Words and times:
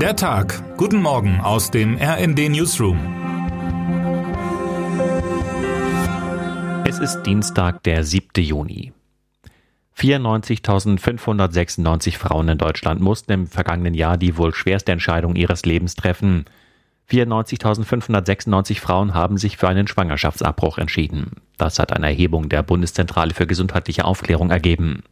Der 0.00 0.14
Tag. 0.14 0.62
Guten 0.76 1.00
Morgen 1.00 1.40
aus 1.40 1.70
dem 1.70 1.96
RND 1.96 2.50
Newsroom. 2.50 2.98
Es 6.86 6.98
ist 6.98 7.22
Dienstag, 7.22 7.82
der 7.84 8.04
7. 8.04 8.44
Juni. 8.44 8.92
94.596 9.96 12.18
Frauen 12.18 12.50
in 12.50 12.58
Deutschland 12.58 13.00
mussten 13.00 13.32
im 13.32 13.46
vergangenen 13.46 13.94
Jahr 13.94 14.18
die 14.18 14.36
wohl 14.36 14.54
schwerste 14.54 14.92
Entscheidung 14.92 15.34
ihres 15.34 15.64
Lebens 15.64 15.94
treffen. 15.94 16.44
94.596 17.10 18.80
Frauen 18.80 19.14
haben 19.14 19.38
sich 19.38 19.56
für 19.56 19.68
einen 19.68 19.86
Schwangerschaftsabbruch 19.86 20.76
entschieden. 20.76 21.36
Das 21.56 21.78
hat 21.78 21.94
eine 21.94 22.08
Erhebung 22.08 22.50
der 22.50 22.62
Bundeszentrale 22.62 23.32
für 23.32 23.46
gesundheitliche 23.46 24.04
Aufklärung 24.04 24.50
ergeben. 24.50 25.04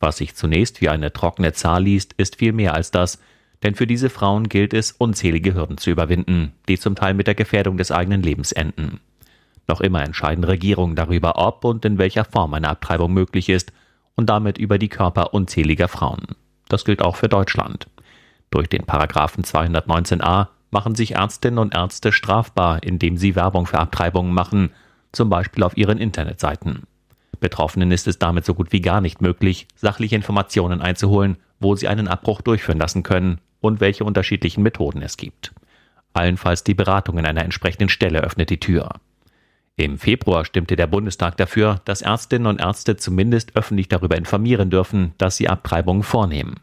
Was 0.00 0.16
sich 0.16 0.34
zunächst 0.34 0.80
wie 0.80 0.88
eine 0.88 1.12
trockene 1.12 1.52
Zahl 1.52 1.84
liest, 1.84 2.14
ist 2.14 2.36
viel 2.36 2.52
mehr 2.52 2.74
als 2.74 2.90
das, 2.90 3.20
denn 3.62 3.74
für 3.74 3.86
diese 3.86 4.08
Frauen 4.08 4.48
gilt 4.48 4.72
es, 4.72 4.92
unzählige 4.92 5.54
Hürden 5.54 5.76
zu 5.76 5.90
überwinden, 5.90 6.52
die 6.68 6.78
zum 6.78 6.94
Teil 6.94 7.14
mit 7.14 7.26
der 7.26 7.34
Gefährdung 7.34 7.76
des 7.76 7.92
eigenen 7.92 8.22
Lebens 8.22 8.52
enden. 8.52 9.00
Noch 9.68 9.80
immer 9.80 10.02
entscheiden 10.02 10.44
Regierungen 10.44 10.96
darüber, 10.96 11.36
ob 11.36 11.64
und 11.64 11.84
in 11.84 11.98
welcher 11.98 12.24
Form 12.24 12.54
eine 12.54 12.68
Abtreibung 12.68 13.12
möglich 13.12 13.48
ist 13.48 13.72
und 14.16 14.30
damit 14.30 14.58
über 14.58 14.78
die 14.78 14.88
Körper 14.88 15.34
unzähliger 15.34 15.88
Frauen. 15.88 16.26
Das 16.68 16.84
gilt 16.84 17.02
auch 17.02 17.16
für 17.16 17.28
Deutschland. 17.28 17.86
Durch 18.50 18.68
den 18.68 18.84
Paragraphen 18.84 19.44
219a 19.44 20.48
machen 20.70 20.94
sich 20.94 21.14
Ärztinnen 21.14 21.58
und 21.58 21.74
Ärzte 21.74 22.12
strafbar, 22.12 22.82
indem 22.82 23.16
sie 23.16 23.36
Werbung 23.36 23.66
für 23.66 23.78
Abtreibungen 23.78 24.32
machen, 24.32 24.70
zum 25.12 25.28
Beispiel 25.28 25.62
auf 25.64 25.76
ihren 25.76 25.98
Internetseiten. 25.98 26.84
Betroffenen 27.40 27.92
ist 27.92 28.06
es 28.06 28.18
damit 28.18 28.44
so 28.44 28.54
gut 28.54 28.72
wie 28.72 28.80
gar 28.80 29.00
nicht 29.00 29.20
möglich, 29.20 29.68
sachliche 29.76 30.16
Informationen 30.16 30.80
einzuholen, 30.80 31.36
wo 31.58 31.76
sie 31.76 31.88
einen 31.88 32.08
Abbruch 32.08 32.40
durchführen 32.40 32.78
lassen 32.78 33.02
können 33.02 33.40
und 33.60 33.80
welche 33.80 34.04
unterschiedlichen 34.04 34.62
Methoden 34.62 35.02
es 35.02 35.16
gibt. 35.16 35.52
Allenfalls 36.12 36.64
die 36.64 36.74
Beratung 36.74 37.18
in 37.18 37.26
einer 37.26 37.44
entsprechenden 37.44 37.88
Stelle 37.88 38.22
öffnet 38.22 38.50
die 38.50 38.60
Tür. 38.60 38.90
Im 39.76 39.98
Februar 39.98 40.44
stimmte 40.44 40.76
der 40.76 40.86
Bundestag 40.86 41.36
dafür, 41.36 41.80
dass 41.84 42.02
Ärztinnen 42.02 42.46
und 42.46 42.60
Ärzte 42.60 42.96
zumindest 42.96 43.56
öffentlich 43.56 43.88
darüber 43.88 44.16
informieren 44.16 44.68
dürfen, 44.68 45.14
dass 45.16 45.36
sie 45.36 45.48
Abtreibungen 45.48 46.02
vornehmen. 46.02 46.56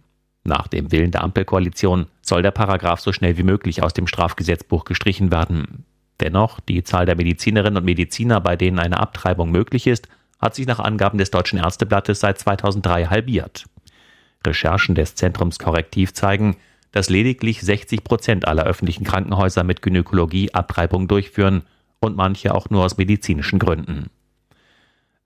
Nach 0.43 0.67
dem 0.67 0.91
Willen 0.91 1.11
der 1.11 1.23
Ampelkoalition 1.23 2.07
soll 2.21 2.41
der 2.41 2.51
Paragraph 2.51 2.99
so 2.99 3.11
schnell 3.11 3.37
wie 3.37 3.43
möglich 3.43 3.83
aus 3.83 3.93
dem 3.93 4.07
Strafgesetzbuch 4.07 4.85
gestrichen 4.85 5.31
werden. 5.31 5.85
Dennoch, 6.19 6.59
die 6.59 6.83
Zahl 6.83 7.05
der 7.05 7.15
Medizinerinnen 7.15 7.77
und 7.77 7.85
Mediziner, 7.85 8.39
bei 8.39 8.55
denen 8.55 8.79
eine 8.79 8.99
Abtreibung 8.99 9.51
möglich 9.51 9.87
ist, 9.87 10.07
hat 10.39 10.55
sich 10.55 10.67
nach 10.67 10.79
Angaben 10.79 11.17
des 11.17 11.31
Deutschen 11.31 11.59
Ärzteblattes 11.59 12.19
seit 12.19 12.37
2003 12.37 13.07
halbiert. 13.07 13.65
Recherchen 14.45 14.95
des 14.95 15.15
Zentrums 15.15 15.59
Korrektiv 15.59 16.13
zeigen, 16.13 16.57
dass 16.91 17.09
lediglich 17.09 17.61
60 17.61 18.03
Prozent 18.03 18.47
aller 18.47 18.63
öffentlichen 18.63 19.03
Krankenhäuser 19.03 19.63
mit 19.63 19.81
Gynäkologie 19.81 20.53
Abtreibung 20.53 21.07
durchführen 21.07 21.63
und 21.99 22.15
manche 22.15 22.53
auch 22.53 22.69
nur 22.69 22.85
aus 22.85 22.97
medizinischen 22.97 23.59
Gründen. 23.59 24.09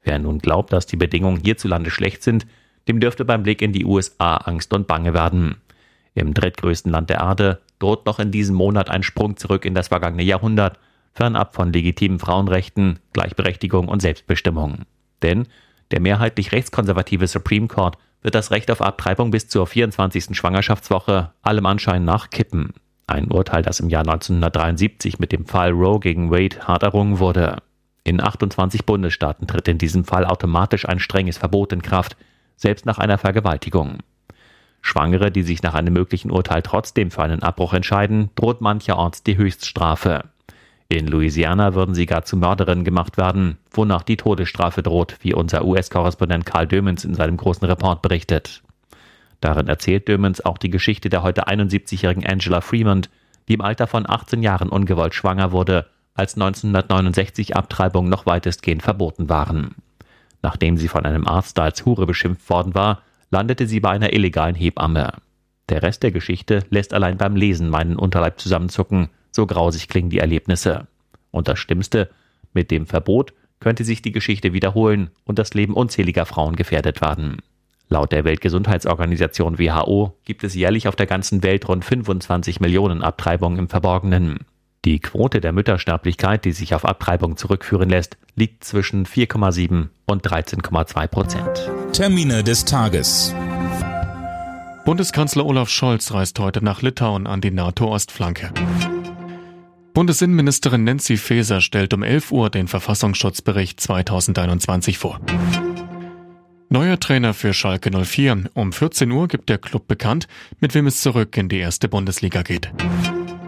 Wer 0.03 0.19
nun 0.19 0.39
glaubt, 0.39 0.73
dass 0.73 0.87
die 0.87 0.97
Bedingungen 0.97 1.41
hierzulande 1.43 1.91
schlecht 1.91 2.23
sind, 2.23 2.47
dem 2.87 2.99
dürfte 2.99 3.25
beim 3.25 3.43
Blick 3.43 3.61
in 3.61 3.73
die 3.73 3.85
USA 3.85 4.37
Angst 4.37 4.73
und 4.73 4.87
Bange 4.87 5.13
werden. 5.13 5.57
Im 6.13 6.33
drittgrößten 6.33 6.91
Land 6.91 7.09
der 7.09 7.19
Erde 7.19 7.61
droht 7.79 8.05
noch 8.05 8.19
in 8.19 8.31
diesem 8.31 8.55
Monat 8.55 8.89
ein 8.89 9.03
Sprung 9.03 9.37
zurück 9.37 9.65
in 9.65 9.75
das 9.75 9.89
vergangene 9.89 10.23
Jahrhundert, 10.23 10.79
fernab 11.13 11.55
von 11.55 11.71
legitimen 11.71 12.19
Frauenrechten, 12.19 12.99
Gleichberechtigung 13.13 13.87
und 13.87 14.01
Selbstbestimmung. 14.01 14.85
Denn 15.21 15.47
der 15.91 16.01
mehrheitlich 16.01 16.51
rechtskonservative 16.51 17.27
Supreme 17.27 17.67
Court 17.67 17.97
wird 18.21 18.35
das 18.35 18.51
Recht 18.51 18.69
auf 18.71 18.81
Abtreibung 18.81 19.31
bis 19.31 19.47
zur 19.47 19.67
24. 19.67 20.35
Schwangerschaftswoche 20.35 21.31
allem 21.41 21.65
Anschein 21.65 22.05
nach 22.05 22.29
kippen. 22.29 22.73
Ein 23.07 23.31
Urteil, 23.31 23.61
das 23.61 23.79
im 23.79 23.89
Jahr 23.89 24.01
1973 24.01 25.19
mit 25.19 25.31
dem 25.31 25.45
Fall 25.45 25.71
Roe 25.71 25.99
gegen 25.99 26.31
Wade 26.31 26.59
hart 26.67 26.83
errungen 26.83 27.19
wurde. 27.19 27.57
In 28.03 28.21
28 28.21 28.85
Bundesstaaten 28.85 29.47
tritt 29.47 29.67
in 29.67 29.77
diesem 29.77 30.05
Fall 30.05 30.25
automatisch 30.25 30.87
ein 30.87 30.99
strenges 30.99 31.37
Verbot 31.37 31.73
in 31.73 31.81
Kraft, 31.81 32.15
selbst 32.55 32.85
nach 32.85 32.99
einer 32.99 33.17
Vergewaltigung. 33.17 33.97
Schwangere, 34.81 35.31
die 35.31 35.43
sich 35.43 35.61
nach 35.61 35.75
einem 35.75 35.93
möglichen 35.93 36.31
Urteil 36.31 36.61
trotzdem 36.61 37.11
für 37.11 37.21
einen 37.21 37.43
Abbruch 37.43 37.73
entscheiden, 37.73 38.31
droht 38.35 38.61
mancherorts 38.61 39.23
die 39.23 39.37
Höchststrafe. 39.37 40.23
In 40.91 41.07
Louisiana 41.07 41.73
würden 41.73 41.95
sie 41.95 42.05
gar 42.05 42.25
zu 42.25 42.35
Mörderinnen 42.35 42.83
gemacht 42.83 43.15
werden, 43.15 43.57
wonach 43.71 44.03
die 44.03 44.17
Todesstrafe 44.17 44.83
droht, 44.83 45.15
wie 45.21 45.33
unser 45.33 45.63
US-Korrespondent 45.63 46.45
Karl 46.45 46.67
Dömens 46.67 47.05
in 47.05 47.15
seinem 47.15 47.37
großen 47.37 47.65
Report 47.65 48.01
berichtet. 48.01 48.61
Darin 49.39 49.69
erzählt 49.69 50.09
Dömens 50.09 50.43
auch 50.43 50.57
die 50.57 50.69
Geschichte 50.69 51.07
der 51.07 51.23
heute 51.23 51.47
71-jährigen 51.47 52.27
Angela 52.27 52.59
Fremont, 52.59 53.09
die 53.47 53.53
im 53.53 53.61
Alter 53.61 53.87
von 53.87 54.03
18 54.05 54.43
Jahren 54.43 54.67
ungewollt 54.67 55.15
schwanger 55.15 55.53
wurde, 55.53 55.85
als 56.13 56.33
1969 56.33 57.55
Abtreibungen 57.55 58.09
noch 58.09 58.25
weitestgehend 58.25 58.83
verboten 58.83 59.29
waren. 59.29 59.75
Nachdem 60.41 60.75
sie 60.75 60.89
von 60.89 61.05
einem 61.05 61.25
Arzt 61.25 61.57
als 61.57 61.85
Hure 61.85 62.05
beschimpft 62.05 62.49
worden 62.49 62.75
war, 62.75 63.01
landete 63.29 63.65
sie 63.65 63.79
bei 63.79 63.91
einer 63.91 64.11
illegalen 64.11 64.55
Hebamme. 64.55 65.13
Der 65.69 65.83
Rest 65.83 66.03
der 66.03 66.11
Geschichte 66.11 66.65
lässt 66.69 66.93
allein 66.93 67.15
beim 67.15 67.37
Lesen 67.37 67.69
meinen 67.69 67.95
Unterleib 67.95 68.41
zusammenzucken, 68.41 69.07
so 69.31 69.45
grausig 69.45 69.87
klingen 69.87 70.09
die 70.09 70.19
Erlebnisse. 70.19 70.87
Und 71.31 71.47
das 71.47 71.59
Schlimmste, 71.59 72.09
mit 72.53 72.69
dem 72.71 72.85
Verbot 72.85 73.33
könnte 73.59 73.83
sich 73.83 74.01
die 74.01 74.11
Geschichte 74.11 74.53
wiederholen 74.53 75.11
und 75.23 75.39
das 75.39 75.53
Leben 75.53 75.73
unzähliger 75.73 76.25
Frauen 76.25 76.55
gefährdet 76.55 77.01
werden. 77.01 77.41
Laut 77.87 78.11
der 78.11 78.23
Weltgesundheitsorganisation 78.23 79.59
WHO 79.59 80.17
gibt 80.23 80.43
es 80.43 80.55
jährlich 80.55 80.87
auf 80.87 80.95
der 80.95 81.07
ganzen 81.07 81.43
Welt 81.43 81.67
rund 81.67 81.83
25 81.83 82.59
Millionen 82.59 83.03
Abtreibungen 83.03 83.59
im 83.59 83.69
Verborgenen. 83.69 84.45
Die 84.83 84.99
Quote 84.99 85.41
der 85.41 85.51
Müttersterblichkeit, 85.51 86.43
die 86.43 86.53
sich 86.53 86.73
auf 86.73 86.85
Abtreibung 86.85 87.37
zurückführen 87.37 87.89
lässt, 87.89 88.17
liegt 88.35 88.63
zwischen 88.63 89.05
4,7 89.05 89.89
und 90.05 90.25
13,2 90.25 91.07
Prozent. 91.07 91.69
Termine 91.93 92.43
des 92.43 92.65
Tages. 92.65 93.35
Bundeskanzler 94.85 95.45
Olaf 95.45 95.69
Scholz 95.69 96.11
reist 96.13 96.39
heute 96.39 96.63
nach 96.63 96.81
Litauen 96.81 97.27
an 97.27 97.41
die 97.41 97.51
NATO-Ostflanke. 97.51 98.51
Bundesinnenministerin 99.93 100.83
Nancy 100.83 101.17
Faeser 101.17 101.59
stellt 101.61 101.93
um 101.93 102.03
11 102.03 102.31
Uhr 102.31 102.49
den 102.49 102.67
Verfassungsschutzbericht 102.67 103.79
2021 103.79 104.97
vor. 104.97 105.19
Neuer 106.69 106.97
Trainer 106.99 107.33
für 107.33 107.53
Schalke 107.53 107.91
04. 107.91 108.45
Um 108.53 108.71
14 108.71 109.11
Uhr 109.11 109.27
gibt 109.27 109.49
der 109.49 109.57
Club 109.57 109.87
bekannt, 109.87 110.29
mit 110.61 110.73
wem 110.73 110.87
es 110.87 111.01
zurück 111.01 111.35
in 111.35 111.49
die 111.49 111.57
erste 111.57 111.89
Bundesliga 111.89 112.43
geht. 112.43 112.71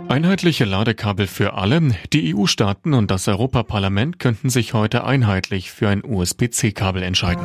Einheitliche 0.10 0.66
Ladekabel 0.66 1.28
für 1.28 1.54
alle. 1.54 1.82
Die 2.12 2.36
EU-Staaten 2.36 2.94
und 2.94 3.10
das 3.10 3.28
Europaparlament 3.30 4.20
könnten 4.20 4.50
sich 4.50 4.74
heute 4.74 5.06
einheitlich 5.06 5.72
für 5.72 5.88
ein 5.88 6.04
USB-C-Kabel 6.04 7.02
entscheiden. 7.02 7.44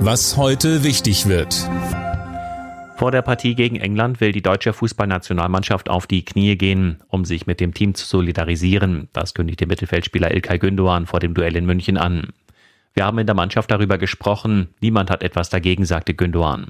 Was 0.00 0.36
heute 0.36 0.82
wichtig 0.82 1.28
wird. 1.28 1.70
Vor 3.00 3.12
der 3.12 3.22
Partie 3.22 3.54
gegen 3.54 3.76
England 3.76 4.20
will 4.20 4.30
die 4.30 4.42
deutsche 4.42 4.74
Fußballnationalmannschaft 4.74 5.88
auf 5.88 6.06
die 6.06 6.22
Knie 6.22 6.58
gehen, 6.58 7.02
um 7.08 7.24
sich 7.24 7.46
mit 7.46 7.58
dem 7.58 7.72
Team 7.72 7.94
zu 7.94 8.04
solidarisieren. 8.04 9.08
Das 9.14 9.32
kündigte 9.32 9.64
Mittelfeldspieler 9.64 10.30
Ilkay 10.34 10.58
Gündoğan 10.58 11.06
vor 11.06 11.18
dem 11.18 11.32
Duell 11.32 11.56
in 11.56 11.64
München 11.64 11.96
an. 11.96 12.34
Wir 12.92 13.06
haben 13.06 13.18
in 13.18 13.24
der 13.24 13.34
Mannschaft 13.34 13.70
darüber 13.70 13.96
gesprochen. 13.96 14.74
Niemand 14.82 15.10
hat 15.10 15.22
etwas 15.22 15.48
dagegen, 15.48 15.86
sagte 15.86 16.12
Gündoğan. 16.12 16.66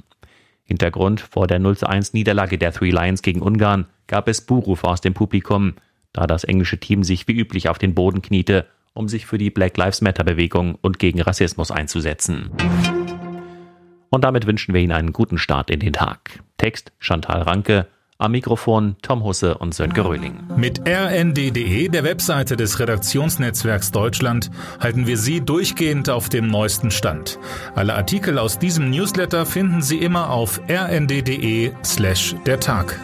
Hintergrund 0.63 1.19
vor 1.19 1.47
der 1.47 1.59
0 1.59 1.75
1 1.83 2.13
Niederlage 2.13 2.57
der 2.57 2.71
Three 2.71 2.91
Lions 2.91 3.23
gegen 3.23 3.41
Ungarn 3.41 3.87
gab 4.07 4.29
es 4.29 4.39
Buhrufe 4.39 4.87
aus 4.87 5.01
dem 5.01 5.13
Publikum, 5.13 5.73
da 6.13 6.27
das 6.27 6.45
englische 6.45 6.79
Team 6.79 7.03
sich 7.03 7.27
wie 7.27 7.37
üblich 7.37 7.67
auf 7.67 7.77
den 7.77 7.93
Boden 7.93 8.21
kniete, 8.21 8.67
um 8.93 9.09
sich 9.09 9.25
für 9.25 9.37
die 9.37 9.49
Black 9.49 9.75
Lives 9.75 9.99
Matter 9.99 10.23
Bewegung 10.23 10.77
und 10.81 10.97
gegen 10.97 11.19
Rassismus 11.19 11.71
einzusetzen. 11.71 12.51
Und 14.11 14.23
damit 14.23 14.45
wünschen 14.45 14.75
wir 14.75 14.81
Ihnen 14.81 14.91
einen 14.91 15.13
guten 15.13 15.39
Start 15.39 15.71
in 15.71 15.79
den 15.79 15.93
Tag. 15.93 16.43
Text 16.57 16.91
Chantal 16.99 17.41
Ranke, 17.41 17.87
am 18.19 18.33
Mikrofon 18.33 18.97
Tom 19.01 19.23
Husse 19.23 19.57
und 19.57 19.73
Sönke 19.73 20.05
Röhling. 20.05 20.43
Mit 20.55 20.87
rnd.de, 20.87 21.87
der 21.87 22.03
Webseite 22.03 22.55
des 22.55 22.79
Redaktionsnetzwerks 22.79 23.91
Deutschland, 23.91 24.51
halten 24.79 25.07
wir 25.07 25.17
Sie 25.17 25.41
durchgehend 25.41 26.09
auf 26.09 26.29
dem 26.29 26.47
neuesten 26.47 26.91
Stand. 26.91 27.39
Alle 27.73 27.95
Artikel 27.95 28.37
aus 28.37 28.59
diesem 28.59 28.91
Newsletter 28.91 29.47
finden 29.47 29.81
Sie 29.81 29.97
immer 29.97 30.29
auf 30.29 30.61
rnd.de 30.69 31.71
slash 31.83 32.35
der 32.45 32.59
Tag. 32.59 32.99